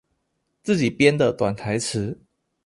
[0.63, 2.17] 自己編的短台詞